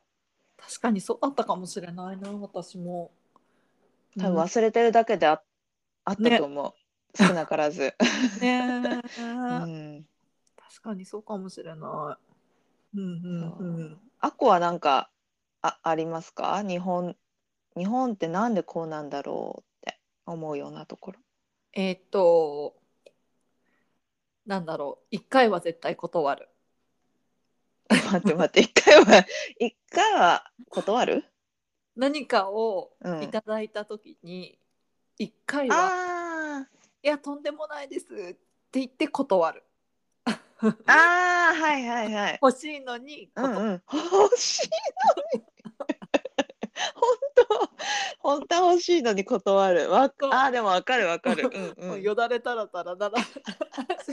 [0.57, 3.11] 確かにそうだったかもしれないな私も。
[4.19, 5.43] 多分忘れてるだけであ,、
[6.05, 6.75] あったと思う、
[7.15, 8.05] 少なからず、う
[8.37, 9.21] んねえ。
[9.21, 10.07] うん、
[10.57, 12.19] 確かにそうかもしれな
[12.95, 12.99] い。
[12.99, 14.01] うんうんうん。
[14.21, 15.11] アコはなんか
[15.63, 16.63] あありますか？
[16.63, 17.17] 日本
[17.77, 21.19] 日本ってなんでこうなんだろうって思うようなところ。
[21.73, 22.77] えーっと
[24.47, 25.07] なんだろう。
[25.11, 26.49] 一回は絶対断る。
[27.89, 28.61] 待って待って。
[28.61, 29.27] 一回は
[29.59, 31.25] 一回は断る？
[31.97, 33.23] 何かをうん。
[33.23, 34.59] いただいた時に
[35.19, 35.81] 一回はあ
[37.03, 38.35] 「いやとんでもないです」っ
[38.71, 39.65] て言って断る。
[40.63, 43.57] ーあーはいはいはい欲しいのにうん。
[43.57, 44.69] うん欲しい
[45.37, 45.47] のに
[46.95, 47.71] 本当
[48.19, 53.27] 本当は欲しいのに断るわあーでもわかるわかるうんもううんよだれたらたらだらし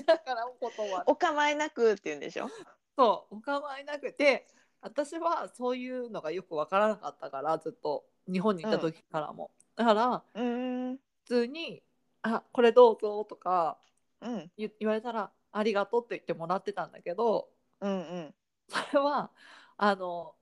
[0.08, 1.04] ながらも断る。
[1.08, 2.50] お構いなくって言うんでしょ
[2.96, 4.48] そうお構いなくて
[4.82, 11.82] 私はそういうのがよく分からなかったからずっと日本にいた時からも、だからうーん普通に
[12.36, 13.78] 「あこれどうぞ」とか
[14.22, 14.52] うん。
[14.58, 17.50] 言言われたら「ありがとう」って言ってもらってたんだけど
[17.82, 18.36] うんうん。
[18.68, 19.32] それは
[19.78, 20.36] あの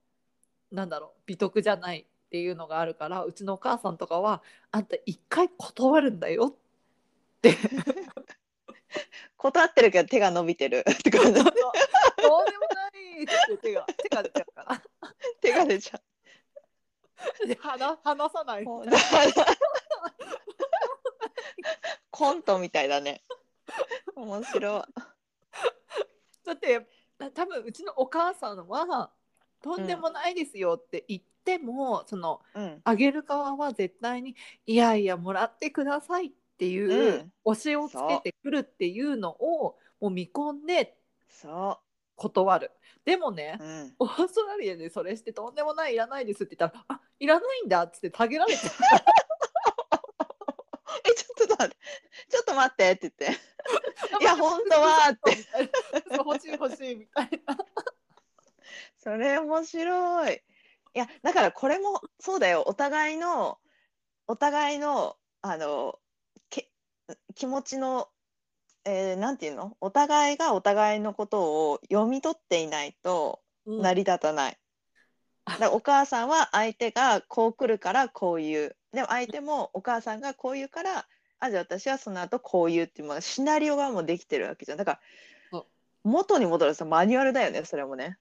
[0.71, 6.47] なんだろう美徳じゃないっていうのがあるからうちのお母さんとかは「あんた一回断るんだよ」
[7.37, 7.55] って。
[9.37, 10.85] 断ってるけど手が伸びてる。
[10.89, 11.65] って感じどうでも
[12.73, 14.81] ないって手が手が出ちゃうから。
[15.41, 16.01] 手が出ちゃ
[17.45, 18.65] で話話さない。
[18.65, 19.45] みうたいな
[22.11, 23.21] コントみたいだね。
[24.15, 25.01] 面白い。
[26.45, 26.87] だって
[27.33, 29.11] 多分うちのお母さんは
[29.61, 32.81] 「とんでもないですよ」って言っても、そのうん。
[32.83, 37.33] あげる側は絶対に「いやいやもらってください」っていう、うん。
[37.45, 41.79] 推しをつけてくるっていうのをもう見込んでそ
[42.15, 42.71] 断る。
[43.03, 48.71] でもねう、うん、オーストラリアでそれしてとんでもないいらないですって言ったら「あいらないんだ」っつってたげられちゃ
[51.57, 51.77] と待って。
[52.29, 53.39] ちょっと待ってって言って。
[54.21, 56.17] いや本当はって。
[56.17, 57.57] 欲しい欲しいみたいな。
[58.97, 60.43] それ面白い。
[60.93, 62.63] いやだからこれもそうだよ。
[62.65, 63.59] お互いの
[64.27, 65.99] お互いのあの
[66.49, 66.71] け
[67.35, 68.09] 気持ちの、
[68.85, 69.77] えーなんていうの？
[69.81, 73.81] お互いがお互いのことを読み取っていないとうん。
[73.81, 74.59] 成り立たない。
[75.45, 78.77] だからお母さんは相手がこう来るからこう言う。
[78.91, 81.07] でも相手もお母さんがこう言うから
[81.39, 84.77] あじゃあ私はその後こう言うっていうもうシナリオがもうできてるわけじゃん。
[84.77, 84.99] だか
[85.51, 85.63] ら
[86.03, 88.17] 元に戻るさマニュアルだよねそれもね。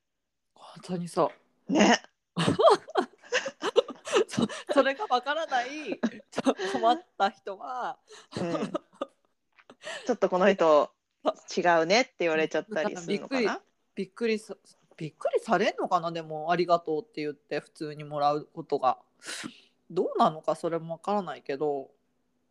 [0.55, 1.31] 本当にそ
[1.68, 2.00] うね。
[4.29, 6.00] そそれがわからない
[6.72, 7.98] 困った人は
[8.37, 8.72] うん、
[10.07, 10.90] ちょっとこの人
[11.57, 13.61] 違うねって言われちゃったりするのかな？
[13.94, 14.57] びっくりさ
[14.96, 16.11] びっくりされんのかな？
[16.11, 18.98] でも「ありがとう」って言って普通にもらうことが
[19.90, 21.90] どうなのかそれもわからないけど、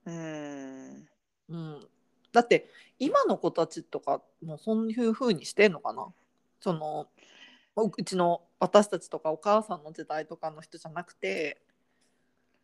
[0.05, 1.07] うん。
[1.49, 1.87] うん、
[2.31, 6.07] だって今の子たちとかもそういう風にしてんのかな？
[6.61, 7.07] その
[7.75, 11.61] ううちの私たちとかお母さんの時代とかの人じゃなくて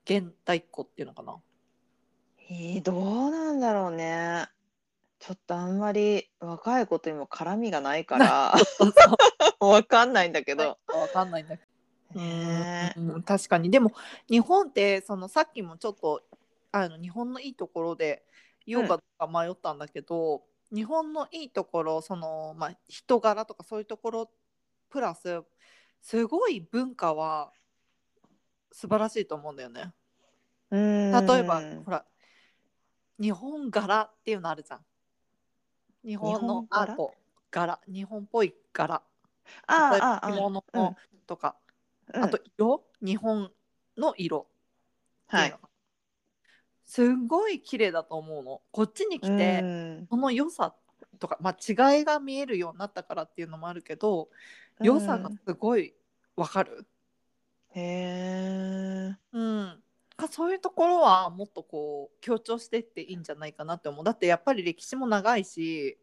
[0.06, 1.36] 現代っ子っていうのかな？
[2.50, 4.48] えー、どうなんだろうね。
[5.20, 8.56] ちょっとあんまり若い子とにも絡みがないから
[9.60, 10.80] わかんないんだけど。
[10.88, 11.64] わかんないんだけ
[12.14, 12.22] ど。
[12.22, 13.70] ねうん、確かに。
[13.70, 13.92] でも
[14.30, 16.24] 日本ってそのさっきもちょっと
[16.72, 18.24] あの日本のいいところで
[18.66, 24.32] 言おうかどうか迷ったんだけど、日本のいいところその、まあ、人柄とかそういうところ
[24.90, 25.42] プラス
[26.02, 27.52] すごい文化は
[28.72, 29.92] 素晴らしいと思うんだよね。
[30.72, 32.06] うん例えばほら
[33.20, 34.86] 日本柄っていうのあるじゃん。
[36.06, 37.14] 日本のアート
[37.52, 37.80] 柄？
[37.88, 39.02] 日本っぽい柄。
[39.66, 40.96] あ例えばあああ着物うん。
[41.26, 41.56] とか、
[42.14, 42.84] うんあと色？
[43.02, 43.52] 日本
[43.98, 44.48] の色
[45.28, 45.58] ってはいいうの。
[45.58, 45.69] が
[46.90, 48.62] すごい綺麗だと思うの。
[48.72, 50.08] こっちに来て、うん。
[50.10, 50.74] その良さ
[51.20, 54.30] とか、まあ、違いが見えるようになったからっていうのもあるけど
[54.82, 55.94] 良さがすごい
[56.36, 56.88] わかる、
[57.76, 59.18] へえ。
[59.34, 59.84] うん、
[60.18, 64.04] かそういうところはもっとこう強調していっていいんじゃないかなって思う。
[64.04, 66.00] だってやっぱり歴史も長いし、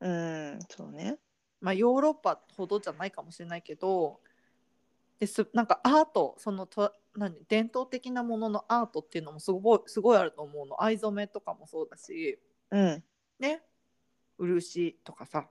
[0.00, 0.58] うん。
[0.70, 1.18] そうね。
[1.60, 4.20] まあ、ヨーロッパほどじゃないかもしれないけど
[5.18, 5.46] です。
[5.52, 10.82] なんかアートそのと何伝統的なもののアートっていうのもすごいすごいあると思うの。
[10.82, 12.38] 藍染めとかもそうだし。
[12.70, 13.04] うん。
[13.38, 13.62] ね。
[14.38, 15.46] 漆とかさ、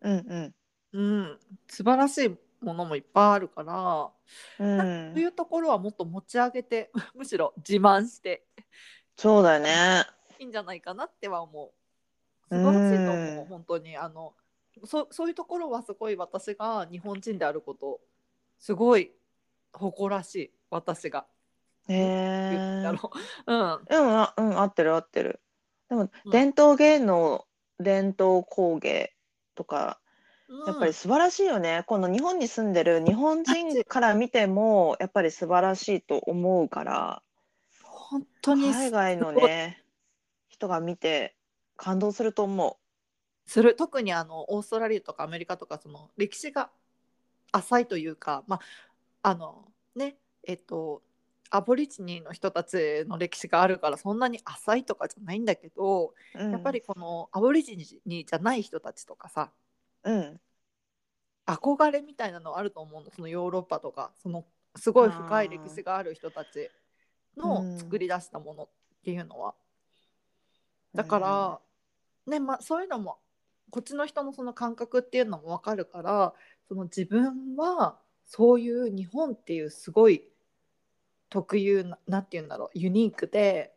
[0.00, 0.54] うんうん。
[0.92, 1.38] うん、
[1.68, 4.10] 素晴らしいものもいっぱいあるから、
[4.58, 5.12] うん。
[5.14, 8.46] そういうところはもっと持ち上げて むしろ自慢して。
[9.16, 10.04] そうだよね。
[10.38, 12.54] いいんじゃないかなっては思う。
[12.54, 13.96] 素晴らしいと思う、うん本当に。
[13.96, 14.34] あの
[14.84, 18.00] そそういうところはすごい私が日本人であること
[18.60, 19.12] すごい
[19.72, 21.26] 誇らしい私が。
[21.88, 21.94] へ
[22.52, 23.18] えだろう。
[23.52, 23.58] うん。
[23.58, 25.40] うんあうん合ってる合ってる。
[25.88, 26.30] でもうん。
[26.30, 27.46] 伝統芸能
[27.80, 29.14] 伝統工芸
[29.54, 30.00] とか
[30.66, 37.22] やっぱり素晴らしいよね、この日本に住んでる日本人から見てもやっぱり素晴らしいと思うから
[37.82, 39.82] 本当に海外のね
[40.48, 41.36] 人が見て
[41.76, 42.78] 感動すると思
[43.46, 43.74] する。
[43.74, 46.70] 特にあのオーストラリアとかアメリカとかその歴史が
[47.52, 48.56] 浅いというかま
[49.22, 51.02] ああのねえっと
[51.50, 57.76] アボリジニの人たちの歴史があるからそんなに浅いとかじゃないんだけど、う、うん、やっぱりこのアボリジ
[58.06, 59.50] ニじゃない人たちとかさ
[60.04, 60.40] うん。
[61.46, 63.10] 憧れみたいなのあると思うの。
[63.10, 64.44] そのヨーロッパとかその
[64.76, 66.70] すごい深い歴史がある人たち
[67.36, 68.68] の作り出したものっ
[69.04, 69.54] ていうのは。
[70.94, 71.60] だから、
[72.26, 73.18] ねまあ、そういうのも
[73.70, 76.34] こっちの人のその感覚っていうのも分かるから
[76.70, 80.22] その自分はそういう日本っていうすごい
[81.28, 83.74] 特有ななんて言うんだろうユニークで、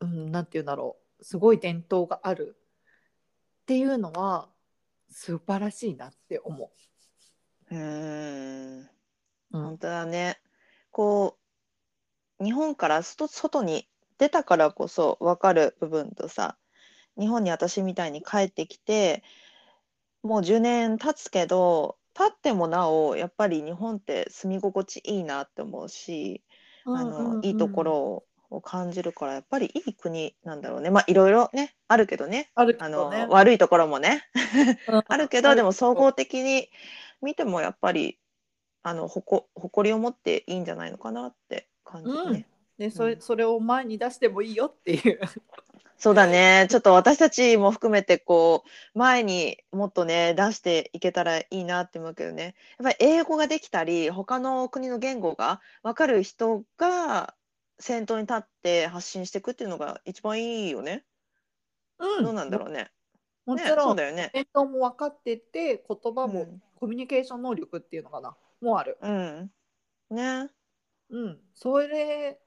[0.00, 2.58] うん、なんて言うんだろうすごい伝統がある
[3.62, 4.50] っていうのは
[5.08, 6.70] 素晴らしいなって思
[7.70, 7.74] う。
[7.74, 8.80] ーん。
[8.82, 8.90] う。
[9.52, 10.38] 本当だね。
[10.90, 11.38] こ
[12.38, 16.58] う日本から外外に出たからこそ分かる部分とさ
[17.18, 19.22] 日本に私みたいに帰ってきて
[20.24, 26.42] もう10年経つけど経ってもなおやっぱり日本って住み心地いいなって思うし、
[26.86, 30.90] あのいいところをを感じるからやっぱりいい国なんだろうね。
[30.90, 32.50] まあいろいろねあるけどね。
[32.54, 34.22] あるけあの、悪いところもね。
[35.08, 36.68] あるけど、うんでも総合的に
[37.22, 38.18] 見てもやっぱり
[38.82, 42.48] あのほこ誇りを持っていいんじゃないのかなって感じるね。
[42.78, 43.20] でそれうん。
[43.20, 45.20] それを前に出してもいいよっていう。
[45.96, 46.66] そうだね。
[46.70, 48.64] ちょっと私たちも含めてこ
[48.94, 52.54] う前にもっとね出していけたらいいなって思うけどね。
[52.78, 57.34] やっぱり英語ができたり他の国の言語が分かる人が
[57.78, 61.04] 先頭に立って発信していくっていうのが一番いいよね。
[61.98, 62.74] うどうなんだろうね。
[62.76, 62.90] ね、
[63.46, 64.30] もちろんそうだよね。
[64.34, 68.98] 伝統も分かってて言葉もうんコミュニケーション能力っていうのかなもある。
[69.00, 69.50] うん。
[70.10, 70.50] ね。
[71.10, 72.38] うん、それ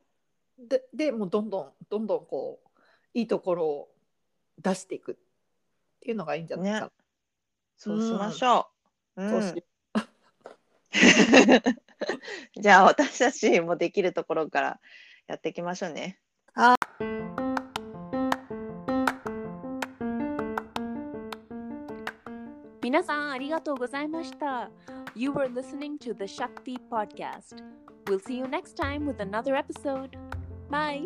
[0.60, 2.67] ででもうどんどんどんどんこう
[3.14, 3.90] いいところを
[4.62, 5.16] 出していくっ
[6.02, 6.86] ていうのがいいんじゃないかな。
[6.86, 6.92] ね
[7.78, 8.68] そうしましょ
[9.16, 9.24] う。
[9.24, 9.64] うんそうし
[12.60, 14.80] じゃあ私たちもできるところから
[15.28, 16.20] やっていきましょうね。
[22.82, 24.72] 皆さんありがとうございました。
[25.14, 27.62] You were listening to the Shakti podcast.
[28.06, 30.18] We'll see you next time with another episode.
[30.70, 31.06] Bye.